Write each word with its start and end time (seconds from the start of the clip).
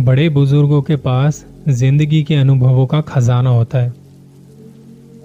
बड़े 0.00 0.28
बुज़ुर्गों 0.28 0.80
के 0.82 0.96
पास 0.96 1.44
ज़िंदगी 1.68 2.22
के 2.22 2.34
अनुभवों 2.34 2.86
का 2.86 3.00
खजाना 3.00 3.50
होता 3.50 3.78
है। 3.78 3.92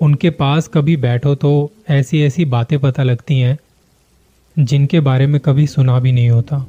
उनके 0.02 0.30
पास 0.30 0.68
कभी 0.68 0.96
बैठो 0.98 1.36
तो 1.36 1.72
ऐसी 1.90 2.22
ऐसी 2.22 2.46
बातें 2.46 2.78
पता 2.80 3.04
लगती 3.04 3.40
हैं, 3.40 3.58
जिनके 4.56 5.00
बारे 5.00 5.28
में 5.28 5.40
कभी 5.40 5.68
सुना 5.68 6.00
भी 6.00 6.12
नहीं 6.12 6.30
होता। 6.30 6.66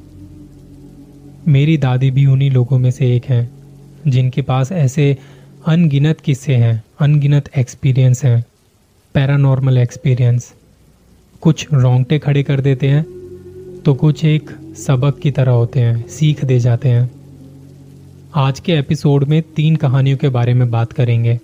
मेरी 1.47 1.77
दादी 1.77 2.11
भी 2.11 2.25
उन्हीं 2.25 2.51
लोगों 2.51 2.79
में 2.79 2.89
से 2.91 3.15
एक 3.15 3.25
हैं, 3.25 3.49
जिनके 4.07 4.41
पास 4.41 4.71
ऐसे 4.71 5.15
अनगिनत 5.67 6.21
किस्से 6.21 6.55
हैं, 6.55 6.83
अनगिनत 6.99 7.49
एक्सपीरियंस 7.57 8.23
हैं 8.25 8.43
पैरानॉर्मल 9.15 9.77
एक्सपीरियंस 9.77 10.53
कुछ 11.41 11.67
रोंगटे 11.73 12.19
खड़े 12.19 12.43
कर 12.43 12.61
देते 12.61 12.87
हैं 12.87 13.05
तो 13.85 13.93
कुछ 13.95 14.25
एक 14.25 14.49
सबक 14.77 15.19
की 15.19 15.31
तरह 15.31 15.51
होते 15.51 15.79
हैं, 15.79 16.07
सीख 16.07 16.43
दे 16.45 16.59
जाते 16.59 16.89
हैं। 16.89 17.16
आज 18.37 18.59
के 18.59 18.71
एपिसोड 18.71 19.23
में 19.23 19.41
तीन 19.41 19.75
कहानियों 19.75 20.17
के 20.17 20.29
बारे 20.29 20.53
में 20.53 20.71
बात 20.71 20.93
करेंगे। 20.93 21.39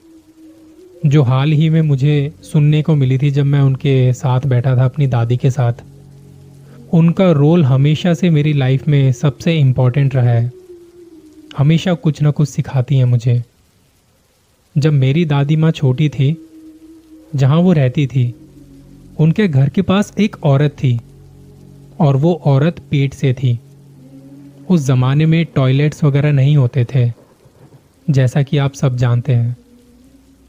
जो 1.05 1.23
हाल 1.23 1.52
ही 1.52 1.69
में 1.69 1.81
मुझे 1.81 2.33
सुनने 2.41 2.81
को 2.81 2.95
मिली 2.95 3.17
थी 3.17 3.31
जब 3.31 3.45
मैं 3.45 3.59
उनके 3.59 4.13
साथ 4.13 4.41
बैठा 4.45 4.77
था 4.77 4.85
अपनी 4.85 5.07
दादी 5.07 5.38
के 5.38 5.52
साथ। 5.52 5.73
उनका 6.93 7.31
रोल 7.31 7.63
हमेशा 7.63 8.13
से 8.13 8.29
मेरी 8.29 8.53
लाइफ 8.53 8.88
में 8.88 9.11
सबसे 9.11 9.59
इंपॉर्टेंट 9.59 10.16
रहा 10.16 10.29
है। 10.29 10.52
हमेशा 11.57 11.93
कुछ 11.93 12.21
ना 12.21 12.31
कुछ 12.31 12.49
सिखाती 12.49 12.95
हैं 12.95 13.05
मुझे। 13.05 13.44
जब 14.77 14.94
मेरी 14.94 15.25
दादी 15.25 15.55
माँ 15.55 15.71
छोटी 15.71 16.09
थी, 16.09 16.49
जहाँ 17.35 17.57
वो 17.57 17.73
रहती 17.73 18.07
थी, 18.07 18.35
उनके 19.19 19.47
घर 19.47 19.69
के 19.69 19.81
पास 19.81 20.13
एक 20.19 20.35
औरत 20.44 20.71
थी 20.71 20.99
और 21.99 22.16
वो 22.16 22.41
औरत 22.45 22.80
पेट 22.91 23.13
से 23.13 23.33
थी। 23.33 23.59
उस 24.70 24.81
ज़माने 24.81 25.26
में 25.26 25.45
टॉयलेट्स 25.45 26.03
वगैरह 26.03 26.31
नहीं 26.31 26.55
होते 26.58 26.85
थे, 26.85 27.12
जैसा 28.08 28.42
कि 28.44 28.58
आप 28.58 28.73
सब 28.73 28.95
जानते 28.95 29.36
हैं। 29.36 29.56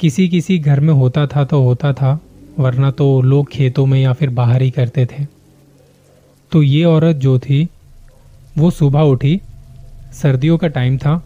किसी 0.00 0.28
किसी 0.28 0.58
घर 0.58 0.80
में 0.80 0.92
होता 0.94 1.26
था 1.26 1.44
तो 1.44 1.62
होता 1.62 1.92
था, 1.92 2.18
वरना 2.58 2.90
तो 2.90 3.20
लोग 3.22 3.48
खेतों 3.48 3.86
में 3.86 4.00
या 4.00 4.12
फिर 4.12 4.30
बाहर 4.30 4.62
ही 4.62 4.70
करते 4.70 5.06
थे। 5.06 5.26
तो 6.52 6.62
ये 6.62 6.84
औरत 6.84 7.16
जो 7.16 7.38
थी, 7.38 7.68
वो 8.58 8.70
सुबह 8.70 9.00
उठी, 9.00 9.40
सर्दियों 10.12 10.58
का 10.58 10.68
टाइम 10.68 10.98
था, 10.98 11.18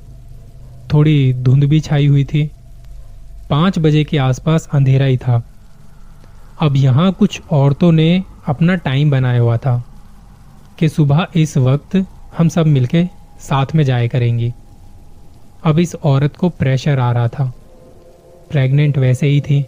थोड़ी 0.92 1.32
धुंध 1.34 1.64
भी 1.64 1.80
छाई 1.80 2.06
हुई 2.06 2.24
थी। 2.24 2.50
पाँच 3.50 3.78
बजे 3.78 4.04
के 4.04 4.18
आसपास 4.18 4.68
अंधेरा 4.72 5.06
ही 5.06 5.16
था। 5.16 5.42
अब 6.60 6.76
यहाँ 6.76 7.12
कुछ 7.12 7.40
औरतों 7.50 7.92
ने 7.92 8.22
अपना 8.46 8.74
टाइम 8.76 9.10
बनाया 9.10 9.40
हुआ 9.40 9.56
था, 9.56 9.82
कि 10.78 10.88
सुबह 10.88 11.26
इस 11.36 11.56
वक्त 11.58 11.96
हम 12.32 12.48
सब 12.48 12.66
मिलके 12.66 13.04
साथ 13.40 13.74
में 13.74 13.84
जाए 13.84 14.08
करेंगी। 14.08 14.52
अब 15.64 15.78
इस 15.78 15.94
औरत 15.94 16.36
को 16.36 16.48
प्रेशर 16.48 16.98
आ 16.98 17.10
रहा 17.12 17.28
था। 17.28 17.52
प्रेग्नेंट 18.50 18.98
वैसे 18.98 19.26
ही 19.26 19.40
थी। 19.40 19.64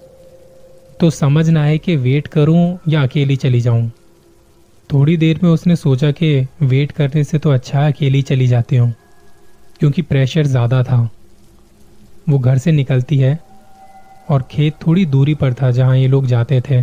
तो 1.01 1.11
समझ 1.11 1.49
ना 1.49 1.63
आए 1.63 1.79
कि 1.79 1.97
वेट 1.97 2.27
करूँ 2.27 2.79
या 2.89 3.03
अकेली 3.03 3.37
चली 3.37 3.61
जाऊँ। 3.61 3.91
थोड़ी 4.91 5.17
देर 5.17 5.41
में 5.43 5.51
उसने 5.51 5.77
सोचा 5.77 6.11
कि 6.11 6.47
वेट 6.63 6.93
करने 6.93 7.25
से 7.25 7.39
तो 7.39 7.51
अच्छा 7.51 7.81
है 7.81 7.93
अकेली 7.93 8.23
चली 8.23 8.47
जाती 8.47 8.77
हूँ, 8.77 8.93
क्योंकि 9.81 10.03
प्रेशर 10.03 10.47
ज़्यादा 10.47 10.83
था। 10.83 11.09
वो 12.29 12.39
घर 12.39 12.59
से 12.59 12.73
निकलती 12.73 13.19
है 13.19 13.39
और 14.31 14.43
खेत 14.51 14.75
थोड़ी 14.87 15.05
दूरी 15.07 15.35
पर 15.35 15.55
था 15.55 15.71
जहाँ 15.71 15.97
ये 15.97 16.09
लोग 16.09 16.27
जाते 16.27 16.61
थे। 16.61 16.81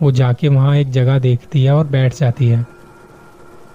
वो 0.00 0.10
जाके 0.12 0.48
वहाँ 0.48 0.74
एक 0.76 0.90
जगह 0.90 1.18
देखती 1.18 1.62
है 1.64 1.74
और 1.74 1.86
बैठ 1.86 2.14
जाती 2.14 2.48
है। 2.48 2.64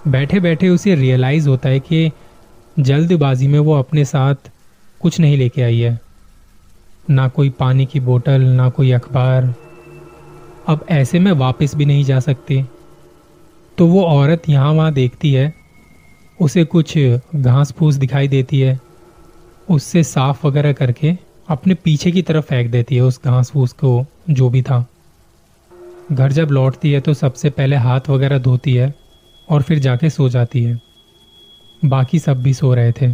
बैठे 0.07 0.39
बैठे 0.39 0.69
उसे 0.69 0.95
रियलाइज़ 0.95 1.49
होता 1.49 1.69
है 1.69 1.79
कि 1.79 2.11
जल्दबाजी 2.79 3.47
में 3.47 3.59
वो 3.59 3.73
अपने 3.73 4.05
साथ 4.05 4.35
कुछ 5.01 5.19
नहीं 5.19 5.37
लेके 5.37 5.61
आई 5.61 5.79
है। 5.79 5.99
ना 7.09 7.27
कोई 7.27 7.49
पानी 7.49 7.85
की 7.85 7.99
बोतल, 7.99 8.41
ना 8.41 8.69
कोई 8.69 8.91
अखबार। 8.91 9.53
अब 10.67 10.85
ऐसे 10.89 11.19
में 11.19 11.31
वापस 11.31 11.75
भी 11.75 11.85
नहीं 11.85 12.03
जा 12.03 12.19
सकती। 12.19 12.65
तो 13.77 13.87
वो 13.87 14.03
औरत 14.03 14.49
यहाँ 14.49 14.73
वहाँ 14.73 14.93
देखती 14.93 15.33
है, 15.33 15.53
उसे 16.41 16.63
कुछ 16.63 16.97
घास 17.35 17.71
फूस 17.71 17.95
दिखाई 17.95 18.27
देती 18.27 18.59
है, 18.59 18.79
उससे 19.69 20.03
साफ़ 20.03 20.47
वगैरह 20.47 20.73
करके 20.73 21.17
अपने 21.47 21.73
पीछे 21.73 22.11
की 22.11 22.21
तरफ़ 22.21 22.45
फेंक 22.45 22.71
देती 22.71 22.95
है 22.95 23.01
उस 23.01 23.19
घास 23.25 23.51
फूस 23.51 23.73
को, 23.73 24.05
जो 24.29 24.49
भी 24.49 24.61
था। 24.61 24.85
घर 26.11 26.31
जब 26.31 26.49
लौटती 26.51 26.91
है 26.91 26.99
तो 26.99 27.13
सबसे 27.13 27.49
पहले 27.49 27.75
हाथ 27.75 28.09
वगैरह 28.09 28.37
धोती 28.37 28.73
है। 28.73 29.00
और 29.51 29.61
फिर 29.61 29.79
जाके 29.79 30.09
सो 30.09 30.29
जाती 30.29 30.63
है। 30.63 30.79
बाकी 31.81 32.19
सब 32.19 32.41
भी 32.43 32.53
सो 32.53 32.73
रहे 32.73 32.91
थे। 32.91 33.13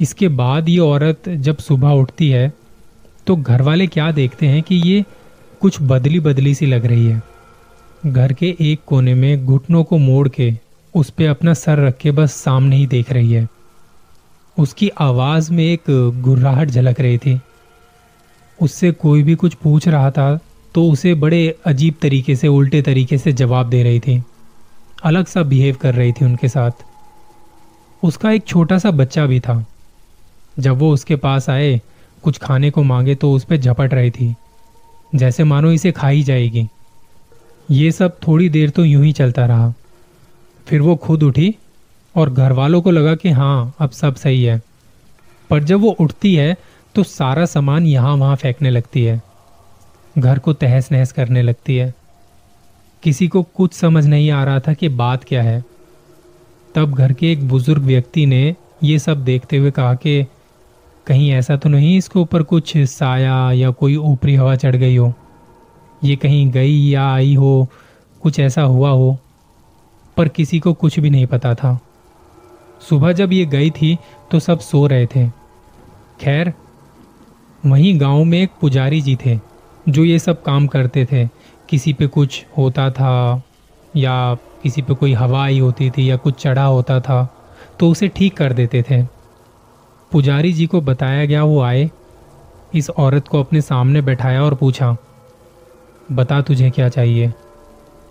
इसके 0.00 0.28
बाद 0.30 0.68
ये 0.68 0.78
औरत 0.78 1.28
जब 1.28 1.56
सुबह 1.58 1.90
उठती 1.90 2.28
है 2.30 2.52
तो 3.26 3.36
घर 3.36 3.62
वाले 3.62 3.86
क्या 3.86 4.10
देखते 4.12 4.46
हैं 4.46 4.62
कि 4.62 4.74
ये 4.76 5.04
कुछ 5.60 5.78
बदली 5.82 6.20
बदली 6.20 6.54
सी 6.54 6.66
लग 6.66 6.86
रही 6.86 7.06
है। 7.06 7.22
घर 8.06 8.32
के 8.32 8.54
एक 8.60 8.80
कोने 8.86 9.14
में 9.14 9.44
घुटनों 9.46 9.82
को 9.84 9.98
मोड़ 9.98 10.28
के 10.28 10.52
उस 10.94 11.10
पर 11.10 11.28
अपना 11.28 11.54
सर 11.54 11.78
रख 11.78 11.96
के 11.98 12.10
बस 12.10 12.34
सामने 12.34 12.76
ही 12.76 12.86
देख 12.86 13.12
रही 13.12 13.32
है। 13.32 13.46
उसकी 14.56 14.88
आवाज़ 15.00 15.52
में 15.52 15.64
एक 15.64 15.82
गुर्राहट 16.22 16.70
झलक 16.70 17.00
रही 17.00 17.18
थी। 17.18 17.38
उससे 18.60 18.90
कोई 18.92 19.22
भी 19.22 19.34
कुछ 19.34 19.54
पूछ 19.54 19.88
रहा 19.88 20.10
था 20.10 20.38
तो 20.74 20.90
उसे 20.90 21.14
बड़े 21.14 21.58
अजीब 21.66 21.94
तरीके 22.02 22.36
से, 22.36 22.48
उल्टे 22.48 22.82
तरीके 22.82 23.18
से 23.18 23.32
जवाब 23.32 23.68
दे 23.70 23.82
रही 23.82 24.00
थी। 24.00 24.22
अलग 25.02 25.26
सा 25.26 25.42
बिहेव 25.42 25.76
कर 25.76 25.94
रही 25.94 26.12
थी 26.12 26.24
उनके 26.24 26.48
साथ। 26.48 26.70
उसका 28.04 28.30
एक 28.30 28.46
छोटा 28.46 28.78
सा 28.78 28.90
बच्चा 28.90 29.26
भी 29.26 29.40
था। 29.40 29.66
जब 30.58 30.78
वो 30.78 30.92
उसके 30.92 31.16
पास 31.16 31.50
आए, 31.50 31.80
कुछ 32.22 32.38
खाने 32.38 32.70
को 32.70 32.82
मांगे 32.82 33.14
तो 33.14 33.32
उस 33.32 33.44
पर 33.44 33.56
झपट 33.56 33.94
रही 33.94 34.10
थी। 34.10 34.34
जैसे 35.14 35.44
मानो 35.44 35.70
इसे 35.70 35.92
खाई 35.92 36.22
जाएगी। 36.22 36.68
ये 37.70 37.92
सब 37.92 38.16
थोड़ी 38.26 38.48
देर 38.48 38.70
तो 38.70 38.84
यूँ 38.84 39.04
ही 39.04 39.12
चलता 39.12 39.46
रहा। 39.46 39.72
फिर 40.66 40.80
वो 40.80 40.96
खुद 40.96 41.22
उठी 41.22 41.54
और 42.16 42.30
घर 42.30 42.52
वालों 42.52 42.82
को 42.82 42.90
लगा 42.90 43.14
कि 43.14 43.30
हाँ 43.30 43.74
अब 43.78 43.90
सब 43.90 44.14
सही 44.14 44.44
है। 44.44 44.62
पर 45.50 45.64
जब 45.64 45.80
वो 45.80 45.90
उठती 45.90 46.34
है 46.34 46.56
तो 46.94 47.02
सारा 47.02 47.46
सामान 47.46 47.86
यहाँ 47.86 48.16
वहाँ 48.16 48.36
फेंकने 48.36 48.70
लगती 48.70 49.04
है। 49.04 49.22
घर 50.18 50.38
को 50.38 50.52
तहस 50.52 50.92
नहस 50.92 51.12
करने 51.12 51.42
लगती 51.42 51.76
है। 51.76 51.94
किसी 53.02 53.28
को 53.28 53.42
कुछ 53.42 53.72
समझ 53.72 54.06
नहीं 54.06 54.30
आ 54.30 54.44
रहा 54.44 54.60
था 54.60 54.72
कि 54.72 54.88
बात 54.88 55.24
क्या 55.24 55.42
है। 55.42 55.64
तब 56.74 56.94
घर 56.94 57.12
के 57.12 57.32
एक 57.32 57.48
बुज़ुर्ग 57.48 57.82
व्यक्ति 57.82 58.26
ने 58.26 58.56
ये 58.84 58.98
सब 58.98 59.24
देखते 59.24 59.56
हुए 59.56 59.70
कहा 59.70 59.94
कि 59.94 60.24
कहीं 61.06 61.30
ऐसा 61.30 61.56
तो 61.56 61.68
नहीं 61.68 61.96
इसके 61.98 62.18
ऊपर 62.18 62.42
कुछ 62.42 62.76
साया 62.76 63.52
या 63.52 63.70
कोई 63.70 63.96
ऊपरी 63.96 64.34
हवा 64.34 64.54
चढ़ 64.56 64.76
गई 64.76 64.96
हो? 64.96 65.12
ये 66.04 66.16
कहीं 66.16 66.50
गई 66.50 66.88
या 66.88 67.06
आई 67.12 67.34
हो? 67.34 67.68
कुछ 68.22 68.40
ऐसा 68.40 68.62
हुआ 68.62 68.90
हो? 68.90 69.18
पर 70.16 70.28
किसी 70.28 70.58
को 70.60 70.72
कुछ 70.72 70.98
भी 71.00 71.10
नहीं 71.10 71.26
पता 71.26 71.54
था। 71.54 71.78
सुबह 72.88 73.12
जब 73.12 73.32
ये 73.32 73.44
गई 73.46 73.70
थी 73.70 73.96
तो 74.30 74.38
सब 74.38 74.58
सो 74.58 74.86
रहे 74.86 75.06
थे। 75.06 75.28
खैर, 76.20 76.52
वहीं 77.66 78.00
गाँव 78.00 78.24
में 78.24 78.42
एक 78.42 78.50
पुजारी 78.60 79.00
जी 79.00 79.16
थे, 79.26 79.38
जो 79.88 80.04
ये 80.04 80.18
सब 80.18 80.42
काम 80.42 80.66
करते 80.66 81.06
थे। 81.12 81.28
किसी 81.68 81.92
पे 81.92 82.06
कुछ 82.06 82.44
होता 82.58 82.90
था 82.90 83.42
या 83.96 84.34
किसी 84.62 84.82
पे 84.82 84.94
कोई 84.94 85.12
हवा 85.12 85.42
आई 85.44 85.58
होती 85.58 85.90
थी 85.90 86.10
या 86.10 86.16
कुछ 86.16 86.42
चढ़ा 86.42 86.64
होता 86.64 87.00
था 87.00 87.26
तो 87.80 87.90
उसे 87.90 88.08
ठीक 88.08 88.36
कर 88.36 88.52
देते 88.52 88.82
थे। 88.90 89.02
पुजारी 90.12 90.52
जी 90.52 90.66
को 90.66 90.80
बताया 90.80 91.24
गया, 91.24 91.42
वो 91.44 91.60
आए, 91.62 91.90
इस 92.74 92.90
औरत 92.90 93.28
को 93.28 93.40
अपने 93.40 93.60
सामने 93.60 94.00
बैठाया 94.02 94.42
और 94.42 94.54
पूछा, 94.54 94.96
बता 96.12 96.40
तुझे 96.40 96.70
क्या 96.70 96.88
चाहिए? 96.88 97.32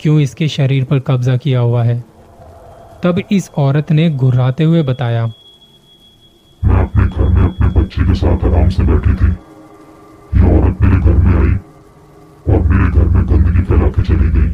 क्यों 0.00 0.20
इसके 0.20 0.48
शरीर 0.48 0.84
पर 0.84 1.00
कब्जा 1.00 1.36
किया 1.36 1.60
हुआ 1.60 1.82
है? 1.84 2.04
तब 3.02 3.20
इस 3.32 3.50
औरत 3.56 3.92
ने 3.92 4.10
घुर्राते 4.10 4.64
हुए 4.64 4.82
बताया, 4.82 5.26
मैं 6.62 6.84
अपने 6.84 7.06
घर 7.06 7.28
में 7.28 7.42
अपने 7.42 7.68
बच्चे 7.80 8.06
के 8.06 8.14
साथ 8.14 8.44
आराम 8.44 8.68
से 8.68 8.82
बैठी 8.82 9.14
थी 9.14 9.30
ये 10.32 10.44
औरत 10.52 10.82
मेरे 10.82 11.00
घर 11.00 11.18
में 11.18 11.34
आई 11.34 11.54
और 12.46 12.62
मेरे 12.62 12.90
घर 12.90 13.06
में 13.06 13.26
गंदगी 13.28 13.62
फैला 13.62 13.88
के 13.88 14.02
चली 14.02 14.30
गई 14.30 14.50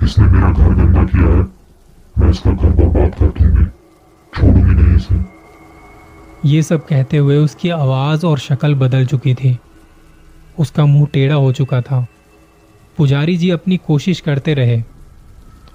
इसने 0.00 0.26
मेरा 0.26 0.50
घर 0.50 0.74
गंदा 0.74 1.04
किया 1.04 1.28
है 1.28 1.42
मैं 2.16 2.22
इसका 2.34 2.50
घर 2.50 2.70
बर्बाद 2.70 3.14
कर 3.14 3.26
दूँगी। 3.30 3.64
छोड़ूँगी 4.32 4.74
नहीं 4.74 4.96
इसे 4.96 5.22
ये 6.44 6.62
सब 6.62 6.84
कहते 6.86 7.16
हुए 7.16 7.36
उसकी 7.38 7.68
आवाज़ 7.70 8.26
और 8.26 8.38
शक्ल 8.38 8.74
बदल 8.74 9.06
चुकी 9.06 9.34
थी। 9.34 9.56
उसका 10.58 10.84
मुँह 10.86 11.06
टेढ़ा 11.12 11.34
हो 11.34 11.52
चुका 11.52 11.80
था। 11.80 12.06
पुजारी 12.98 13.36
जी 13.36 13.50
अपनी 13.50 13.76
कोशिश 13.76 14.20
करते 14.20 14.54
रहे 14.54 14.82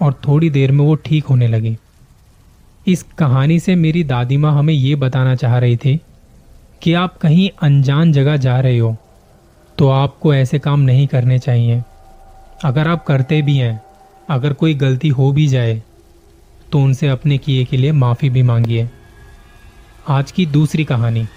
और 0.02 0.14
थोड़ी 0.28 0.50
देर 0.50 0.72
में 0.72 0.86
वो 0.86 0.96
ठीक 0.96 1.26
होने 1.26 1.48
लगी। 1.48 1.78
इस 2.88 3.04
कहानी 3.18 3.60
से 3.60 3.76
मेरी 3.76 4.04
दादी 4.04 4.38
माँ 4.38 4.54
हमें 4.54 4.74
ये 4.74 4.96
बताना 4.96 5.36
चाह 5.36 5.58
रही 5.58 5.78
थी 5.78 6.00
कि 6.82 6.94
आप 6.94 7.18
कहीं 7.18 7.50
अनजान 7.62 8.12
जगह 8.14 8.38
जा 8.38 8.60
रहे 8.60 8.78
हो 8.78 8.96
तो 9.78 9.90
आपको 9.90 10.34
ऐसे 10.34 10.60
काम 10.60 10.80
नहीं 10.82 11.08
करने 11.08 11.40
चाहिए। 11.40 11.84
अगर 12.64 12.88
आप 12.88 13.04
करते 13.06 13.42
भी 13.42 13.58
हैं, 13.58 13.82
अगर 14.30 14.54
कोई 14.54 14.74
गलती 14.76 15.10
हो 15.10 15.32
भी 15.32 15.48
जाए 15.48 15.82
तो 16.72 16.80
उनसे 16.80 17.08
अपने 17.08 17.38
किए 17.38 17.66
के 17.66 17.78
लिए 17.78 17.92
माफ़ी 17.92 18.30
भी 18.30 18.44
मांगिए 18.44 18.90
आज 20.08 20.32
की 20.32 20.46
दूसरी 20.46 20.84
कहानी। 20.84 21.28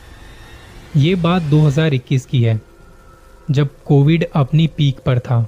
ये 0.97 1.15
बात 1.15 1.43
2021 1.43 2.27
की 2.27 2.43
है, 2.43 2.61
जब 3.51 3.69
कोविड 3.85 4.27
अपनी 4.37 4.67
पीक 4.67 4.99
पर 5.07 5.19
था। 5.19 5.47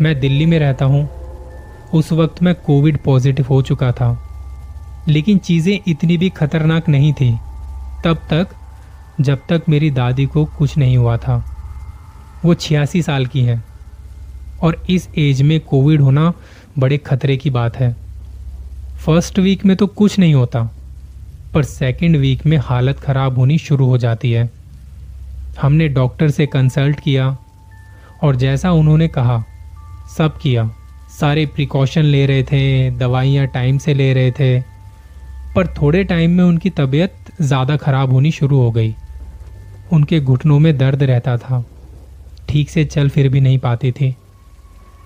मैं 0.00 0.20
दिल्ली 0.20 0.46
में 0.46 0.58
रहता 0.58 0.84
हूँ। 0.84 1.10
उस 1.94 2.12
वक्त 2.12 2.42
मैं 2.42 2.54
कोविड 2.54 2.98
पॉजिटिव 2.98 3.46
हो 3.50 3.62
चुका 3.62 3.92
था। 3.92 4.24
लेकिन 5.08 5.38
चीज़ें 5.38 5.80
इतनी 5.88 6.16
भी 6.16 6.30
खतरनाक 6.30 6.88
नहीं 6.88 7.12
थी, 7.12 7.38
तब 8.04 8.16
तक, 8.30 8.48
जब 9.20 9.38
तक 9.48 9.62
मेरी 9.68 9.90
दादी 9.90 10.26
को 10.26 10.44
कुछ 10.44 10.78
नहीं 10.78 10.96
हुआ 10.96 11.16
था। 11.16 11.56
वो 12.44 12.54
छियासी 12.54 13.02
साल 13.02 13.26
की 13.26 13.42
हैं। 13.42 13.64
और 14.62 14.82
इस 14.90 15.08
एज 15.18 15.42
में 15.42 15.60
कोविड 15.60 16.00
होना 16.00 16.32
बड़े 16.78 16.98
खतरे 16.98 17.36
की 17.36 17.50
बात 17.50 17.76
है। 17.76 18.07
फ़र्स्ट 18.98 19.38
वीक 19.38 19.64
में 19.64 19.76
तो 19.76 19.86
कुछ 19.88 20.18
नहीं 20.18 20.34
होता, 20.34 20.62
पर 21.54 21.64
सेकेंड 21.64 22.16
वीक 22.16 22.44
में 22.46 22.56
हालत 22.58 22.98
ख़राब 23.00 23.38
होनी 23.38 23.58
शुरू 23.58 23.86
हो 23.86 23.98
जाती 23.98 24.30
है। 24.32 24.50
हमने 25.60 25.88
डॉक्टर 25.90 26.30
से 26.30 26.46
कंसल्ट 26.46 27.00
किया 27.00 27.36
और 28.22 28.36
जैसा 28.36 28.72
उन्होंने 28.72 29.08
कहा, 29.08 29.42
सब 30.16 30.38
किया। 30.38 30.68
सारे 31.10 31.46
प्रिकॉशन 31.46 32.02
ले 32.02 32.24
रहे 32.26 32.42
थे, 32.42 32.90
दवाइयाँ 32.90 33.46
टाइम 33.46 33.78
से 33.78 33.94
ले 33.94 34.12
रहे 34.12 34.30
थे, 34.30 34.60
पर 35.54 35.66
थोड़े 35.72 36.04
टाइम 36.04 36.30
में 36.30 36.44
उनकी 36.44 36.70
तबीयत 36.70 37.14
ज़्यादा 37.40 37.76
ख़राब 37.76 38.12
होनी 38.12 38.30
शुरू 38.32 38.60
हो 38.60 38.70
गई। 38.70 38.94
उनके 39.92 40.20
घुटनों 40.20 40.58
में 40.58 40.76
दर्द 40.78 41.02
रहता 41.02 41.36
था। 41.36 41.64
ठीक 42.48 42.70
से 42.70 42.84
चल 42.84 43.08
फिर 43.08 43.28
भी 43.28 43.40
नहीं 43.40 43.58
पाती 43.58 43.92
थी। 43.92 44.14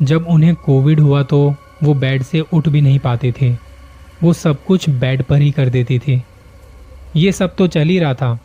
जब 0.03 0.27
उन्हें 0.29 0.55
कोविड 0.57 1.01
हुआ 1.01 1.23
तो 1.25 1.55
वो 1.83 1.95
बेड 1.97 2.23
से 2.23 2.41
उठ 2.43 2.69
भी 2.69 2.81
नहीं 2.81 2.99
पाती 2.99 3.33
थी। 3.33 3.57
वो 4.23 4.33
सब 4.33 4.65
कुछ 4.65 4.89
बेड 4.91 5.23
पर 5.23 5.41
ही 5.41 5.51
कर 5.51 5.69
देती 5.69 5.99
थी। 5.99 6.23
ये 7.17 7.33
सब 7.33 7.55
तो 7.57 7.67
चल 7.67 7.89
ही 7.89 7.99
रहा 7.99 8.15
था। 8.15 8.39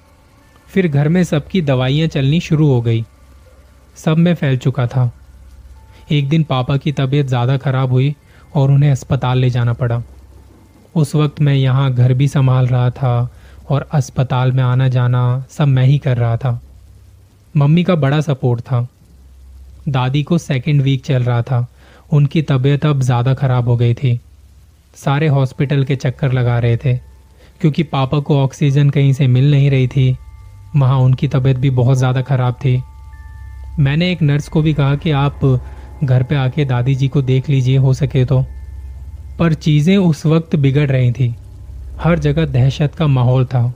फिर 0.70 0.88
घर 0.88 1.08
में 1.10 1.24
सबकी 1.24 1.62
दवाइयाँ 1.62 2.08
चलनी 2.08 2.40
शुरू 2.40 2.68
हो 2.68 2.82
गई। 2.82 3.04
सब 3.98 4.18
में 4.18 4.34
फैल 4.36 4.58
चुका 4.58 4.88
था। 4.88 5.12
एक 6.12 6.30
दिन 6.30 6.44
पापा 6.44 6.78
की 6.78 6.92
तबीयत 6.92 7.28
ज़्यादा 7.28 7.58
खराब 7.58 7.92
हुई 7.92 8.16
और 8.56 8.72
उन्हें 8.72 8.92
अस्पताल 8.92 9.38
ले 9.38 9.50
जाना 9.50 9.74
पड़ा। 9.74 10.02
उस 10.96 11.16
वक्त 11.16 11.42
मैं 11.42 11.56
यहाँ 11.56 11.94
घर 11.94 12.14
भी 12.14 12.28
संभाल 12.28 12.68
रहा 12.68 12.90
था 12.90 13.30
और 13.70 13.88
अस्पताल 13.92 14.52
में 14.52 14.64
आना 14.64 14.88
जाना 14.88 15.24
सब 15.50 15.68
मैं 15.68 15.86
ही 15.86 15.98
कर 15.98 16.18
रहा 16.18 16.38
था। 16.38 16.60
मम्मी 17.56 17.84
का 17.84 17.96
बड़ा 17.96 18.22
सपोर्ट 18.22 18.62
था। 18.62 18.88
दादी 19.90 20.24
को 20.24 20.38
सेकेंड 20.38 20.82
वीक 20.82 21.04
चल 21.06 21.24
रहा 21.24 21.42
था। 21.42 21.66
उनकी 22.14 22.42
तबीयत 22.42 22.86
अब 22.86 23.02
ज़्यादा 23.02 23.34
खराब 23.34 23.68
हो 23.68 23.76
गई 23.78 23.94
थी। 23.94 24.20
सारे 24.98 25.28
हॉस्पिटल 25.28 25.84
के 25.84 25.96
चक्कर 25.96 26.32
लगा 26.32 26.58
रहे 26.60 26.78
थे, 26.78 26.96
क्योंकि 27.62 27.84
पापा 27.84 28.20
को 28.20 28.38
ऑक्सीजन 28.40 28.90
कहीं 28.90 29.14
से 29.14 29.28
मिल 29.28 29.52
नहीं 29.52 29.70
रही 29.72 29.88
थी। 29.88 30.16
वहाँ 30.76 30.98
उनकी 31.00 31.28
तबीयत 31.28 31.58
भी 31.58 31.70
बहुत 31.70 31.98
ज़्यादा 31.98 32.22
ख़राब 32.22 32.54
थी। 32.54 32.82
मैंने 33.80 34.12
एक 34.12 34.22
नर्स 34.22 34.48
को 34.48 34.62
भी 34.62 34.74
कहा 34.74 34.96
कि 34.96 35.12
आप 35.12 35.46
घर 36.04 36.24
पे 36.24 36.36
आके 36.36 36.66
दादी 36.66 36.96
जी 36.96 37.08
को 37.08 37.22
देख 37.22 37.50
लीजिए, 37.50 37.78
हो 37.78 37.94
सके 37.94 38.26
तो। 38.26 38.46
पर 39.40 39.54
चीज़ें 39.54 39.98
उस 39.98 40.26
वक्त 40.26 40.56
बिगड़ 40.56 40.88
रही 40.88 41.12
थी। 41.12 41.36
हर 42.02 42.20
जगह 42.20 42.46
दहशत 42.46 42.96
का 42.96 43.08
माहौल 43.08 43.46
था। 43.46 43.74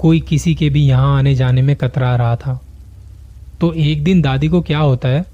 कोई 0.00 0.20
किसी 0.20 0.54
के 0.54 0.70
भी 0.70 0.86
यहाँ 0.86 1.16
आने 1.18 1.34
जाने 1.34 1.62
में 1.62 1.74
कतरा 1.76 2.14
रहा 2.16 2.36
था। 2.36 2.60
तो 3.60 3.72
एक 3.72 4.04
दिन 4.04 4.20
दादी 4.22 4.48
को 4.48 4.60
क्या 4.60 4.78
होता 4.78 5.08
है? 5.08 5.24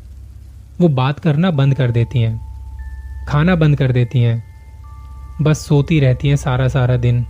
वो 0.81 0.89
बात 0.89 1.19
करना 1.19 1.51
बंद 1.51 1.75
कर 1.75 1.91
देती 1.91 2.19
हैं। 2.19 3.27
खाना 3.29 3.55
बंद 3.55 3.77
कर 3.77 3.93
देती 3.93 4.21
हैं। 4.21 4.52
बस 5.43 5.67
सोती 5.67 6.01
रहती 6.01 6.29
हैं 6.29 6.37
सारा 6.37 6.69
सारा 6.69 6.97
दिन। 6.97 7.25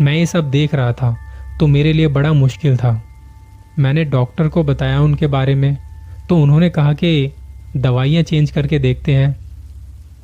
मैं 0.00 0.12
ये 0.12 0.26
सब 0.26 0.50
देख 0.50 0.74
रहा 0.74 0.92
था 0.92 1.16
तो 1.60 1.66
मेरे 1.66 1.92
लिए 1.92 2.08
बड़ा 2.08 2.32
मुश्किल 2.32 2.76
था। 2.76 3.02
मैंने 3.78 4.04
डॉक्टर 4.04 4.48
को 4.48 4.64
बताया 4.64 5.00
उनके 5.00 5.26
बारे 5.26 5.54
में 5.54 5.76
तो 6.28 6.38
उन्होंने 6.38 6.70
कहा 6.70 6.92
कि 6.92 7.32
दवाइयाँ 7.76 8.22
चेंज 8.22 8.50
करके 8.50 8.78
देखते 8.78 9.14
हैं। 9.14 9.36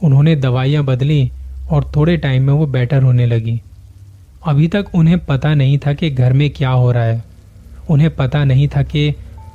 उन्होंने 0.03 0.37
दवाइयाँ 0.37 0.85
बदली 0.85 1.31
और 1.71 1.91
थोड़े 1.97 2.17
टाइम 2.17 2.43
में 2.43 2.53
वो 2.53 2.67
बेटर 2.67 3.03
होने 3.03 3.27
लगी। 3.27 3.61
अभी 4.47 4.69
तक 4.69 4.87
उन्हें 4.95 5.19
पता 5.19 5.55
नहीं 5.55 5.79
था 5.79 5.93
कि 5.93 6.11
घर 6.11 6.33
में 6.33 6.49
क्या 6.51 6.71
हो 6.71 6.91
रहा 6.93 7.05
है। 7.05 7.23
उन्हें 7.91 8.15
पता 8.17 8.45
नहीं 8.45 8.69
था 8.69 8.83
कि 8.83 9.11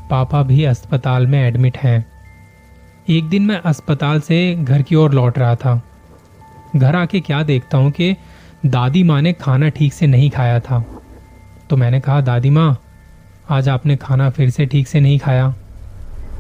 पापा 0.10 0.42
भी 0.44 0.64
अस्पताल 0.64 1.28
में 1.28 1.40
एडमिट 1.40 1.78
हैं। 1.78 2.06
एक 3.10 3.30
दिन 3.30 3.46
मैं 3.46 3.62
अस्पताल 3.66 4.20
से 4.20 4.56
घर 4.56 4.82
की 4.82 4.96
ओर 4.96 5.14
लौट 5.14 5.40
रहा 5.40 5.56
था। 5.56 5.82
घर 6.76 6.96
आके 6.96 7.20
क्या 7.20 7.44
देखता 7.44 7.78
हूँ 7.78 7.92
कि 7.92 8.16
दादी 8.66 9.04
माँ 9.04 9.22
ने 9.22 9.34
खाना 9.34 9.70
ठीक 9.70 9.94
से 9.94 10.08
नहीं 10.08 10.30
खाया 10.30 10.60
था। 10.60 10.86
तो 11.70 11.78
मैंने 11.78 12.00
कहा, 12.00 12.22
दादी 12.22 12.50
माँ, 12.50 12.80
आज 13.50 13.70
आपने 13.70 13.96
खाना 13.96 14.30
फिर 14.30 14.50
से 14.50 14.66
ठीक 14.66 14.88
से 14.88 15.00
नहीं 15.00 15.20
खाया। 15.20 15.56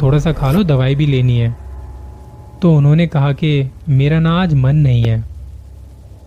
थोड़ा 0.01 0.19
सा 0.19 0.31
खा 0.31 0.51
लो, 0.51 0.63
दवाई 0.63 0.95
भी 0.95 1.05
लेनी 1.05 1.37
है। 1.37 1.55
तो 2.61 2.75
उन्होंने 2.75 3.07
कहा 3.07 3.33
कि, 3.33 3.71
मेरा 3.89 4.19
ना 4.19 4.41
आज 4.41 4.53
मन 4.53 4.75
नहीं 4.75 5.03
है, 5.03 5.23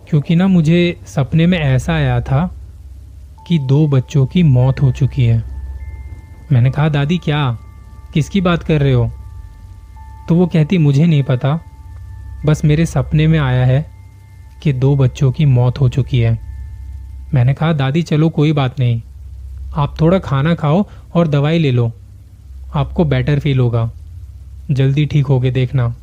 क्योंकि 0.09 0.35
ना 0.35 0.47
मुझे 0.47 0.99
सपने 1.05 1.47
में 1.47 1.59
ऐसा 1.59 1.93
आया 1.93 2.21
था 2.21 2.55
कि 3.47 3.59
दो 3.59 3.87
बच्चों 3.87 4.25
की 4.25 4.43
मौत 4.43 4.81
हो 4.81 4.91
चुकी 4.91 5.25
है। 5.25 5.43
मैंने 6.51 6.71
कहा, 6.71 6.89
दादी, 6.89 7.17
क्या? 7.17 7.57
किसकी 8.13 8.41
बात 8.41 8.63
कर 8.63 8.81
रहे 8.81 8.93
हो? 8.93 9.11
तो 10.29 10.35
वो 10.35 10.47
कहती, 10.47 10.77
मुझे 10.77 11.05
नहीं 11.05 11.23
पता। 11.23 11.59
बस 12.45 12.65
मेरे 12.65 12.85
सपने 12.85 13.27
में 13.27 13.39
आया 13.39 13.65
है 13.65 13.92
कि 14.63 14.73
दो 14.73 14.95
बच्चों 14.95 15.31
की 15.31 15.45
मौत 15.45 15.81
हो 15.81 15.89
चुकी 15.89 16.19
है। 16.19 16.39
मैंने 17.33 17.53
कहा, 17.53 17.73
दादी, 17.73 18.01
चलो, 18.01 18.29
कोई 18.29 18.53
बात 18.53 18.79
नहीं। 18.79 19.01
आप 19.75 20.01
थोड़ा 20.01 20.19
खाना 20.19 20.55
खाओ 20.55 20.85
और 21.15 21.27
दवाई 21.27 21.59
ले 21.59 21.71
लो। 21.71 21.91
आपको 22.75 23.05
बेटर 23.05 23.39
फील 23.39 23.59
होगा। 23.59 23.91
जल्दी 24.71 25.05
ठीक 25.05 25.25
होगे 25.25 25.51
देखना। 25.51 25.95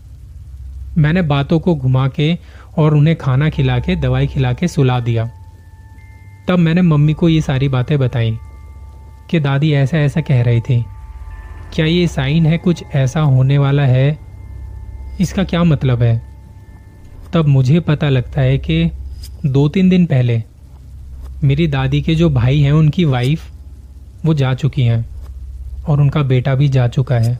मैंने 0.98 1.22
बातों 1.22 1.60
को 1.60 1.74
घुमा 1.74 2.08
के 2.08 2.38
और 2.78 2.94
उन्हें 2.94 3.16
खाना 3.16 3.50
खिला 3.50 3.78
के, 3.78 3.96
दवाई 3.96 4.26
खिला 4.26 4.52
के 4.52 4.68
सुला 4.68 5.00
दिया। 5.00 5.30
तब 6.48 6.58
मैंने 6.58 6.82
मम्मी 6.82 7.12
को 7.12 7.28
ये 7.28 7.40
सारी 7.40 7.68
बातें 7.68 7.98
बताई 7.98 8.38
कि, 9.30 9.40
दादी 9.40 9.72
ऐसा 9.72 9.98
ऐसा 9.98 10.20
कह 10.20 10.42
रही 10.42 10.60
थी। 10.60 10.84
क्या 11.72 11.86
ये 11.86 12.06
साइन 12.06 12.46
है? 12.46 12.58
कुछ 12.58 12.84
ऐसा 12.94 13.20
होने 13.20 13.58
वाला 13.58 13.82
है? 13.82 14.18
इसका 15.20 15.44
क्या 15.44 15.64
मतलब 15.64 16.02
है? 16.02 16.29
तब 17.32 17.46
मुझे 17.46 17.80
पता 17.80 18.08
लगता 18.08 18.40
है 18.40 18.58
कि 18.58 18.90
दो 19.46 19.68
तीन 19.68 19.88
दिन 19.88 20.06
पहले 20.06 20.42
मेरी 21.44 21.66
दादी 21.66 22.02
के 22.02 22.14
जो 22.14 22.30
भाई 22.30 22.60
हैं, 22.60 22.72
उनकी 22.72 23.04
वाइफ 23.04 23.50
वो 24.24 24.34
जा 24.34 24.54
चुकी 24.54 24.82
हैं 24.82 25.06
और 25.88 26.00
उनका 26.00 26.22
बेटा 26.22 26.54
भी 26.54 26.68
जा 26.68 26.88
चुका 26.88 27.14
है। 27.14 27.38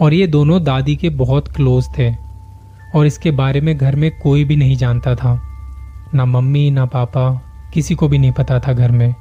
और 0.00 0.14
ये 0.14 0.26
दोनों 0.26 0.64
दादी 0.64 0.96
के 0.96 1.08
बहुत 1.08 1.48
क्लोज 1.48 1.84
थे 1.98 2.14
और 2.94 3.06
इसके 3.06 3.30
बारे 3.30 3.60
में 3.60 3.78
घर 3.78 3.96
में 3.96 4.20
कोई 4.20 4.44
भी 4.44 4.56
नहीं 4.56 4.76
जानता 4.76 5.14
था। 5.14 5.42
ना 6.14 6.24
मम्मी, 6.24 6.70
ना 6.70 6.84
पापा, 6.86 7.42
किसी 7.74 7.94
को 7.94 8.08
भी 8.08 8.18
नहीं 8.18 8.32
पता 8.32 8.60
था 8.60 8.72
घर 8.72 8.90
में। 8.90 9.14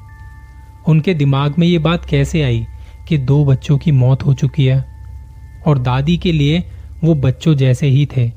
उनके 0.88 1.14
दिमाग 1.14 1.56
में 1.60 1.68
ये 1.68 1.80
बात 1.80 2.06
कैसे 2.06 2.42
आई 2.42 2.68
कि 3.08 3.18
दो 3.18 3.46
बच्चों 3.46 3.78
की 3.78 3.92
मौत 3.92 4.26
हो 4.26 4.34
चुकी 4.34 4.66
है 4.66 4.86
और 5.68 5.80
दादी 5.80 6.18
के 6.18 6.32
लिए 6.32 6.64
वो 7.04 7.16
बच्चों 7.16 7.56
जैसे 7.56 7.88
ही 7.88 8.06
थे। 8.18 8.37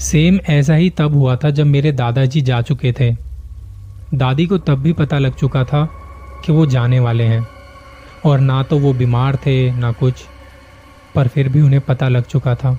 सेम 0.00 0.38
ऐसा 0.48 0.74
ही 0.74 0.88
तब 0.90 1.14
हुआ 1.14 1.36
था 1.36 1.50
जब 1.50 1.66
मेरे 1.66 1.92
दादाजी 1.92 2.40
जा 2.40 2.60
चुके 2.62 2.92
थे। 2.92 3.10
दादी 4.14 4.46
को 4.46 4.58
तब 4.58 4.78
भी 4.78 4.92
पता 4.92 5.18
लग 5.18 5.34
चुका 5.34 5.64
था 5.64 5.84
कि 6.44 6.52
वो 6.52 6.66
जाने 6.66 7.00
वाले 7.00 7.24
हैं। 7.24 7.46
और 8.26 8.40
ना 8.40 8.62
तो 8.62 8.78
वो 8.78 8.92
बीमार 8.92 9.36
थे, 9.36 9.70
ना 9.72 9.92
कुछ, 9.92 10.24
पर 11.14 11.28
फिर 11.28 11.48
भी 11.48 11.60
उन्हें 11.60 11.80
पता 11.80 12.08
लग 12.08 12.24
चुका 12.24 12.54
था। 12.54 12.78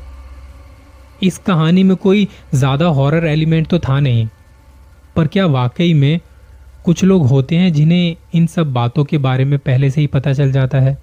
इस 1.24 1.38
कहानी 1.38 1.84
में 1.84 1.96
कोई 1.98 2.28
ज़्यादा 2.54 2.88
हॉरर 2.88 3.26
एलिमेंट 3.26 3.68
तो 3.68 3.80
था 3.80 4.00
नहीं, 4.00 4.28
पर 5.16 5.28
क्या 5.28 5.46
वाकई 5.46 5.94
में 5.94 6.20
कुछ 6.86 7.04
लोग 7.04 7.26
होते 7.28 7.56
हैं 7.56 7.74
जिन्हें 7.74 8.16
इन 8.36 8.48
सब 8.48 8.74
बातों 8.74 9.04
के 9.06 9.18
बारे 9.18 9.46
में 9.46 9.58
पहले 9.60 9.90
से 9.90 10.02
ही 10.02 10.08
पता 10.08 10.34
चल 10.34 10.52
जाता 10.52 10.80
है? 10.80 10.98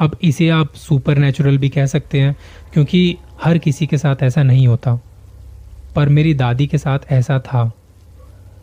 अब 0.00 0.16
इसे 0.22 0.48
आप 0.48 0.74
सुपर 0.74 1.18
नेचुरल 1.18 1.58
भी 1.58 1.68
कह 1.68 1.86
सकते 1.86 2.20
हैं, 2.20 2.36
क्योंकि 2.72 3.16
हर 3.42 3.58
किसी 3.58 3.86
के 3.86 3.98
साथ 3.98 4.16
ऐसा 4.22 4.42
नहीं 4.42 4.68
होता। 4.68 5.00
पर 5.96 6.08
मेरी 6.08 6.34
दादी 6.34 6.66
के 6.66 6.78
साथ 6.78 6.98
ऐसा 7.12 7.38
था। 7.38 7.72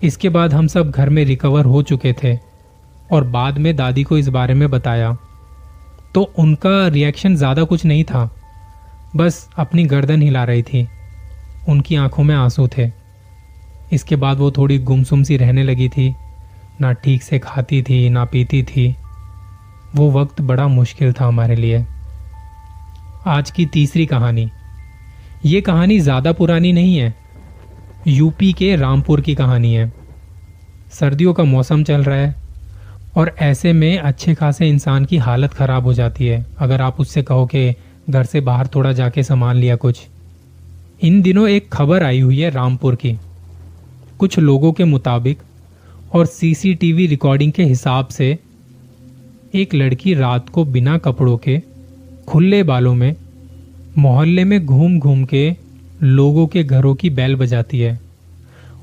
इसके 0.03 0.29
बाद 0.29 0.53
हम 0.53 0.67
सब 0.67 0.91
घर 0.91 1.09
में 1.09 1.25
रिकवर 1.25 1.65
हो 1.65 1.81
चुके 1.81 2.13
थे, 2.13 2.37
और 3.11 3.23
बाद 3.23 3.57
में 3.57 3.75
दादी 3.75 4.03
को 4.03 4.17
इस 4.17 4.27
बारे 4.27 4.53
में 4.53 4.69
बताया। 4.69 5.17
तो 6.13 6.21
उनका 6.37 6.87
रिएक्शन 6.87 7.35
ज़्यादा 7.35 7.63
कुछ 7.63 7.85
नहीं 7.85 8.03
था। 8.03 8.29
बस 9.15 9.49
अपनी 9.57 9.83
गर्दन 9.83 10.21
हिला 10.21 10.43
रही 10.43 10.63
थी। 10.63 10.87
उनकी 11.69 11.95
आँखों 11.95 12.23
में 12.23 12.35
आँसू 12.35 12.67
थे। 12.67 12.91
इसके 13.93 14.15
बाद 14.15 14.37
वो 14.37 14.51
थोड़ी 14.51 14.77
गुमसुम 14.79 15.23
सी 15.23 15.37
रहने 15.37 15.63
लगी 15.63 15.89
थी। 15.89 16.15
ना 16.81 16.93
ठीक 16.93 17.23
से 17.23 17.39
खाती 17.39 17.81
थी, 17.81 18.09
ना 18.09 18.25
पीती 18.25 18.63
थी। 18.63 18.95
वो 19.95 20.09
वक्त 20.11 20.41
बड़ा 20.41 20.67
मुश्किल 20.67 21.13
था 21.13 21.25
हमारे 21.25 21.55
लिए। 21.55 21.85
आज 23.27 23.51
की 23.51 23.65
तीसरी 23.65 24.05
कहानी। 24.05 24.49
ये 25.45 25.61
कहानी 25.61 25.99
ज़्यादा 25.99 26.31
पुरानी 26.31 26.71
नहीं 26.73 26.95
है। 26.97 27.13
यूपी 28.07 28.51
के 28.53 28.75
रामपुर 28.75 29.21
की 29.21 29.35
कहानी 29.35 29.73
है। 29.73 29.91
सर्दियों 30.91 31.33
का 31.33 31.43
मौसम 31.43 31.83
चल 31.83 32.03
रहा 32.03 32.17
है 32.17 32.35
और 33.17 33.35
ऐसे 33.41 33.73
में 33.73 33.97
अच्छे 33.97 34.33
खासे 34.35 34.69
इंसान 34.69 35.05
की 35.05 35.17
हालत 35.17 35.53
ख़राब 35.53 35.83
हो 35.83 35.93
जाती 35.93 36.27
है। 36.27 36.45
अगर 36.59 36.81
आप 36.81 36.99
उससे 36.99 37.23
कहो 37.23 37.45
कि 37.45 37.73
घर 38.09 38.23
से 38.23 38.41
बाहर 38.41 38.67
थोड़ा 38.67 38.91
जाके 38.93 39.23
सामान 39.23 39.55
लिया 39.55 39.75
कुछ। 39.75 40.05
इन 41.03 41.21
दिनों 41.21 41.47
एक 41.49 41.71
खबर 41.73 42.03
आई 42.03 42.19
हुई 42.19 42.39
है 42.39 42.49
रामपुर 42.49 42.95
की। 42.95 43.17
कुछ 44.19 44.39
लोगों 44.39 44.71
के 44.73 44.83
मुताबिक 44.83 45.41
और 46.13 46.25
सीसीटीवी 46.25 47.07
रिकॉर्डिंग 47.07 47.51
के 47.51 47.63
हिसाब 47.63 48.07
से 48.07 48.37
एक 49.55 49.73
लड़की 49.75 50.13
रात 50.13 50.49
को 50.49 50.63
बिना 50.65 50.97
कपड़ों 50.97 51.37
के 51.37 51.59
खुले 52.27 52.61
बालों 52.63 52.93
में 52.95 53.15
मोहल्ले 53.97 54.43
में 54.43 54.65
घूम 54.65 54.99
घूम 54.99 55.23
के 55.25 55.49
लोगों 56.03 56.45
के 56.47 56.63
घरों 56.63 56.93
की 56.95 57.09
बैल 57.09 57.35
बजाती 57.35 57.79
है 57.79 57.99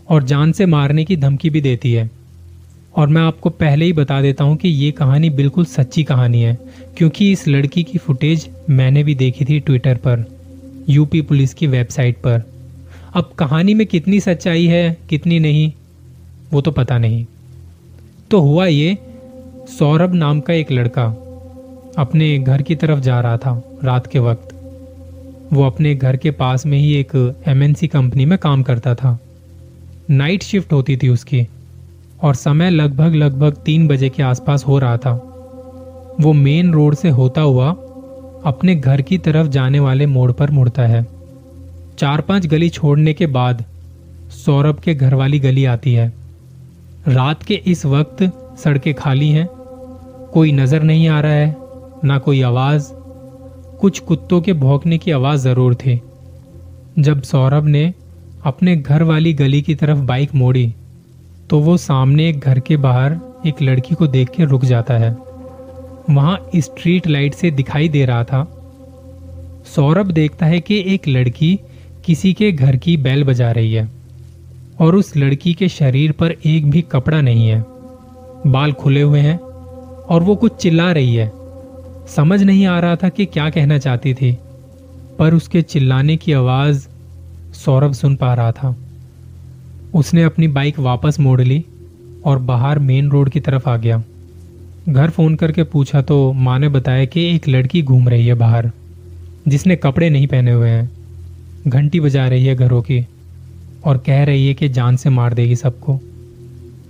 और 0.09 0.23
जान 0.23 0.52
से 0.52 0.67
मारने 0.67 1.05
की 1.05 1.17
धमकी 1.17 1.50
भी 1.50 1.61
देती 1.61 1.93
है। 1.93 2.11
और 2.97 3.09
मैं 3.09 3.23
आपको 3.23 3.50
पहले 3.50 3.85
ही 3.85 3.93
बता 3.93 4.21
देता 4.23 4.45
हूँ 4.45 4.57
कि 4.57 4.69
ये 4.69 4.91
कहानी 4.91 5.31
बिल्कुल 5.31 5.64
सच्ची 5.64 6.05
कहानी 6.05 6.43
है, 6.43 6.59
क्योंकि 6.97 7.31
इस 7.33 7.47
लड़की 7.49 7.83
की 7.83 7.99
फुटेज 7.99 8.49
मैंने 8.71 9.05
भी 9.05 9.14
देखी 9.14 9.45
थी 9.45 9.61
ट्विटर 9.61 9.97
पर, 9.97 10.25
यूपी 10.88 11.21
पुलिस 11.21 11.55
की 11.55 11.67
वेबसाइट 11.67 12.17
पर। 12.17 12.43
अब 13.14 13.31
कहानी 13.38 13.75
में 13.75 13.87
कितनी 13.87 14.21
सच्चाई 14.21 14.67
है, 14.67 14.99
कितनी 15.11 15.38
नहीं, 15.38 15.73
वो 16.52 16.61
तो 16.61 16.71
पता 16.71 16.99
नहीं। 16.99 17.25
तो 18.31 18.41
हुआ 18.41 18.67
ये 18.67 18.99
सौरभ 19.79 20.14
नाम 20.14 20.41
का 20.41 20.52
एक 20.52 20.71
लड़का 20.73 21.05
अपने 21.99 22.38
घर 22.38 22.62
की 22.62 22.75
तरफ़ 22.75 23.00
जा 23.00 23.21
रहा 23.21 23.37
था 23.37 23.62
रात 23.85 24.07
के 24.07 24.19
वक्त। 24.19 24.49
वो 25.52 25.64
अपने 25.64 25.95
घर 25.95 26.17
के 26.17 26.31
पास 26.31 26.67
में 26.67 26.79
ही 26.79 26.93
एक 26.95 27.35
एमएनसी 27.47 27.88
कंपनी 27.88 28.26
में 28.26 28.38
काम 28.38 28.62
करता 28.62 28.95
था। 28.95 29.19
नाइट 30.11 30.43
शिफ्ट 30.43 30.73
होती 30.73 30.97
थी 30.97 31.09
उसकी 31.09 31.47
और 32.23 32.35
समय 32.35 32.71
लगभग 32.71 33.14
लगभग 33.14 33.57
तीन 33.57 33.88
बजे 33.88 34.09
के 34.09 34.23
आसपास 34.23 34.67
हो 34.67 34.79
रहा 34.79 34.97
था। 34.97 35.12
वो 36.21 36.33
मेन 36.33 36.73
रोड 36.73 36.95
से 36.95 37.09
होता 37.09 37.41
हुआ 37.41 37.71
अपने 38.45 38.75
घर 38.75 39.02
की 39.02 39.19
तरफ़ 39.19 39.49
जाने 39.49 39.81
वाले 39.81 40.07
मोड़ 40.07 40.33
पर 40.33 40.50
मुड़ता 40.50 40.83
है। 40.83 41.07
चार 41.99 42.21
पाँच 42.21 42.47
गली 42.47 42.69
छोड़ने 42.69 43.12
के 43.12 43.26
बाद 43.26 43.64
सौरभ 44.31 44.79
के 44.79 44.95
घर 44.95 45.14
वाली 45.14 45.38
गली 45.38 45.64
आती 45.64 45.93
है। 45.93 46.12
रात 47.09 47.43
के 47.43 47.55
इस 47.67 47.87
वक्त 47.87 48.23
सड़कें 48.59 48.95
खाली 48.95 49.31
हैं 49.31 49.49
कोई 50.33 50.53
नज़र 50.53 50.83
नहीं 50.83 51.09
आ 51.09 51.21
रहा 51.21 51.33
है, 51.33 51.57
ना 52.05 52.19
कोई 52.19 52.41
आवाज़। 52.43 52.89
कुछ 53.81 53.99
कुत्तों 54.01 54.41
के 54.41 54.53
भौंकने 54.55 54.99
की 54.99 55.11
आवाज़ 55.11 55.41
ज़रूर 55.41 55.75
थी। 55.75 56.01
जब 56.99 57.23
सौरभ 57.23 57.67
ने 57.67 57.93
अपने 58.45 58.77
घर 58.77 59.03
वाली 59.03 59.33
गली 59.35 59.61
की 59.62 59.75
तरफ़ 59.75 59.99
बाइक 59.99 60.35
मोड़ी 60.35 60.73
तो 61.51 61.59
वो 61.61 61.77
सामने 61.77 62.29
एक 62.29 62.39
घर 62.41 62.59
के 62.61 62.77
बाहर 62.79 63.19
एक 63.47 63.62
लड़की 63.62 63.95
को 63.95 64.07
देख 64.07 64.31
के 64.31 64.45
रुक 64.45 64.65
जाता 64.65 64.95
है। 64.95 65.11
वहाँ 66.11 66.39
स्ट्रीट 66.57 67.07
लाइट 67.07 67.35
से 67.35 67.51
दिखाई 67.51 67.89
दे 67.89 68.05
रहा 68.05 68.25
था। 68.25 68.45
सौरभ 69.67 70.11
देखता 70.12 70.47
है 70.47 70.61
कि 70.61 70.83
एक 70.95 71.09
लड़की 71.09 71.59
किसी 72.05 72.33
के 72.33 72.51
घर 72.53 72.77
की 72.77 72.97
बैल 72.99 73.25
बजा 73.25 73.51
रही 73.51 73.73
है, 73.73 73.89
और 74.81 74.95
उस 74.97 75.17
लड़की 75.17 75.55
के 75.55 75.69
शरीर 75.71 76.12
पर 76.12 76.35
एक 76.47 76.71
भी 76.71 76.83
कपड़ा 76.93 77.21
नहीं 77.21 77.49
है। 77.49 77.65
बाल 78.47 78.73
खुले 78.75 79.03
हुए 79.03 79.21
हैं 79.21 79.39
और 80.12 80.23
वो 80.23 80.35
कुछ 80.37 80.57
चिल्ला 80.57 80.90
रही 80.92 81.14
है। 81.14 81.31
समझ 82.09 82.42
नहीं 82.42 82.66
आ 82.66 82.78
रहा 82.81 82.97
था 82.97 83.09
कि 83.09 83.25
क्या 83.25 83.49
कहना 83.50 83.78
चाहती 83.78 84.14
थी, 84.14 84.37
पर 85.19 85.35
उसके 85.35 85.62
चिल्लाने 85.62 86.16
की 86.16 86.33
आवाज़ 86.33 86.87
सौरभ 87.54 87.92
सुन 87.92 88.16
पा 88.16 88.33
रहा 88.35 88.52
था। 88.52 88.75
उसने 89.95 90.23
अपनी 90.23 90.49
बाइक 90.49 90.78
वापस 90.78 91.21
मोड़ 91.21 91.40
ली 91.40 91.64
और 92.25 92.38
बाहर 92.38 92.78
मेन 92.78 93.11
रोड 93.11 93.31
की 93.31 93.40
तरफ़ 93.40 93.69
आ 93.69 93.76
गया। 93.76 94.02
घर 94.88 95.11
फ़ोन 95.11 95.35
करके 95.35 95.62
पूछा 95.62 96.02
तो 96.02 96.33
माँ 96.33 96.59
ने 96.59 96.69
बताया 96.69 97.04
कि 97.04 97.25
एक 97.35 97.49
लड़की 97.49 97.83
घूम 97.83 98.09
रही 98.09 98.26
है 98.26 98.35
बाहर, 98.35 98.71
जिसने 99.49 99.76
कपड़े 99.76 100.11
नहीं 100.11 100.26
पहने 100.26 100.52
हुए 100.52 100.69
हैं। 100.69 100.90
घंटी 101.69 102.00
बजा 102.00 102.26
रही 102.28 102.47
है 102.47 102.54
घरों 102.54 102.83
की 102.83 103.07
और 103.85 103.99
कह 103.99 104.25
रही 104.25 104.47
है 104.47 104.54
कि 104.54 104.69
जान 104.69 104.97
से 104.97 105.11
मार 105.11 105.35
देगी 105.35 105.57
सबको। 105.57 105.99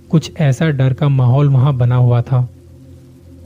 कुछ 0.09 0.31
ऐसा 0.37 0.69
डर 0.69 0.93
का 0.93 1.09
माहौल 1.09 1.49
वहाँ 1.49 1.73
बना 1.73 1.95
हुआ 1.95 2.21
था। 2.21 2.47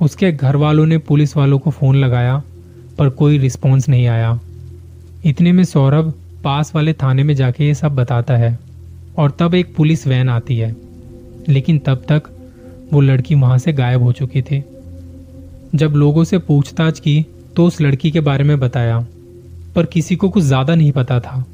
उसके 0.02 0.32
घर 0.32 0.56
वालों 0.56 0.86
ने 0.86 0.98
पुलिस 1.00 1.36
वालों 1.38 1.60
को 1.60 1.72
फ़ोन 1.72 1.96
लगाया, 1.96 2.42
पर 2.98 3.10
कोई 3.10 3.38
रिस्पॉन्स 3.38 3.90
नहीं 3.90 4.08
आया। 4.08 4.40
इतने 5.26 5.52
में 5.52 5.64
सौरभ 5.64 6.14
पास 6.44 6.72
वाले 6.76 6.94
थाने 6.94 7.24
में 7.24 7.34
जाके 7.36 7.66
ये 7.66 7.74
सब 7.74 7.96
बताता 7.96 8.38
है, 8.38 8.58
और 9.18 9.32
तब 9.40 9.56
एक 9.56 9.76
पुलिस 9.76 10.08
वैन 10.08 10.30
आती 10.30 10.58
है। 10.58 10.76
लेकिन 11.50 11.80
तब 11.80 12.06
तक 12.10 12.30
वो 12.94 13.02
लड़की 13.02 13.36
वहाँ 13.36 13.58
से 13.58 13.74
गायब 13.74 14.04
हो 14.04 14.12
चुकी 14.12 14.42
थी। 14.42 14.64
जब 15.76 15.94
लोगों 15.96 16.24
से 16.24 16.38
पूछताछ 16.40 17.00
की 17.00 17.26
तो 17.56 17.66
उस 17.66 17.82
लड़की 17.82 18.12
के 18.12 18.20
बारे 18.22 18.44
में 18.44 18.60
बताया, 18.60 19.00
पर 19.76 19.86
किसी 19.86 20.16
को 20.16 20.30
कुछ 20.30 20.44
ज़्यादा 20.44 20.76
नहीं 20.76 20.92
पता 20.92 21.20
था। 21.20 21.46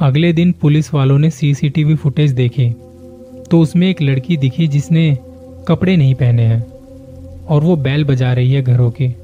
अगले 0.00 0.32
दिन 0.32 0.52
पुलिस 0.52 0.92
वालों 0.94 1.18
ने 1.18 1.30
सीसीटीवी 1.30 1.94
फुटेज 1.94 2.32
देखी 2.32 2.68
तो 3.50 3.60
उसमें 3.60 3.88
एक 3.88 4.02
लड़की 4.02 4.36
दिखी 4.36 4.66
जिसने 4.68 5.16
कपड़े 5.68 5.96
नहीं 5.96 6.14
पहने 6.14 6.42
हैं। 6.42 6.60
और 7.48 7.64
वो 7.64 7.76
बैल 7.76 8.04
बजा 8.04 8.32
रही 8.32 8.52
है 8.52 8.62
घरों 8.62 8.90
की। 8.90 9.16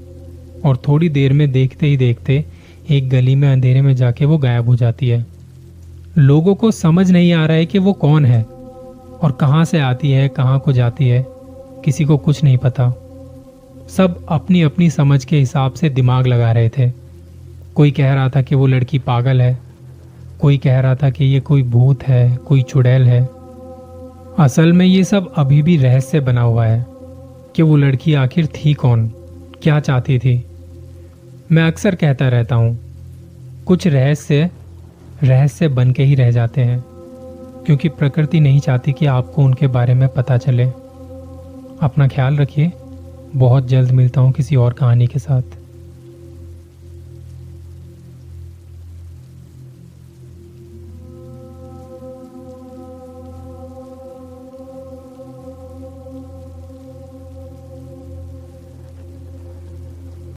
और 0.64 0.76
थोड़ी 0.76 1.09
देर 1.09 1.33
में 1.33 1.52
देखते 1.52 1.87
ही 1.87 1.97
देखते 1.97 2.45
एक 2.91 3.09
गली 3.11 3.35
में 3.35 3.52
अंधेरे 3.52 3.83
में 3.83 3.97
जाके 3.97 4.25
वो 4.25 4.38
गायब 4.38 4.67
हो 4.67 4.76
जाती 4.76 5.09
है। 5.09 5.26
लोगों 6.19 6.55
को 6.55 6.71
समझ 6.71 7.11
नहीं 7.11 7.33
आ 7.33 7.47
रहा 7.47 7.57
है 7.57 7.67
कि 7.67 7.79
वो 7.79 7.93
कौन 7.93 8.25
है 8.25 8.43
और 9.23 9.33
कहाँ 9.41 9.64
से 9.64 9.79
आती 9.79 10.11
है, 10.11 10.29
कहाँ 10.29 10.59
को 10.61 10.73
जाती 10.73 11.09
है, 11.09 11.26
किसी 11.85 12.05
को 12.05 12.17
कुछ 12.17 12.45
नहीं 12.45 12.57
पता। 12.57 12.93
सब 13.88 14.26
अपनी 14.29 14.62
अपनी 14.62 14.91
समझ 14.91 15.25
के 15.25 15.38
हिसाब 15.38 15.73
से 15.73 15.88
दिमाग 15.88 16.26
लगा 16.26 16.52
रहे 16.52 16.69
थे। 16.69 16.91
कोई 17.75 17.91
कह 17.91 18.12
रहा 18.12 18.29
था 18.29 18.43
कि 18.43 18.55
वो 18.55 18.67
लड़की 18.67 18.99
पागल 18.99 19.43
है, 19.43 19.59
कोई 20.41 20.59
कह 20.59 20.81
रहा 20.81 20.95
था 20.95 21.11
कि 21.11 21.25
ये 21.25 21.41
कोई 21.41 21.62
भूत 21.62 22.02
है, 22.02 22.37
कोई 22.37 22.62
चुड़ैल 22.62 23.02
है। 23.02 23.29
असल 24.38 24.73
में 24.73 24.87
ये 24.87 25.05
सब 25.05 25.33
अभी 25.37 25.62
भी 25.62 25.76
रहस्य 25.76 26.21
बना 26.21 26.41
हुआ 26.41 26.67
है। 26.67 26.91
कि 27.56 27.62
वो 27.62 27.76
लड़की 27.76 28.14
आखिर 28.14 28.47
थी 28.47 28.75
कौन? 28.75 29.06
क्या 29.62 29.78
चाहती 29.80 30.18
थी? 30.18 30.44
मैं 31.52 31.62
अक्सर 31.62 31.94
कहता 31.94 32.28
रहता 32.28 32.54
हूँ, 32.54 32.78
कुछ 33.66 33.87
रहस्य 33.87 34.50
रहस्य 35.25 35.68
बन 35.68 35.92
के 35.92 36.04
ही 36.04 36.14
रह 36.14 36.30
जाते 36.30 36.61
हैं, 36.61 36.82
क्योंकि 37.66 37.88
प्रकृति 37.88 38.40
नहीं 38.40 38.61
चाहती 38.61 38.92
कि 38.92 39.06
आपको 39.06 39.42
उनके 39.42 39.66
बारे 39.66 39.94
में 39.94 40.09
पता 40.09 40.37
चले। 40.37 40.64
अपना 41.82 42.09
ख्याल 42.09 42.37
रखिए, 42.37 42.71
बहुत 43.37 43.66
जल्द 43.66 43.90
मिलता 43.90 44.21
हूँ 44.21 44.32
किसी 44.32 44.56
और 44.56 44.73
कहानी 44.73 45.06
के 45.06 45.18
साथ। 45.18 45.42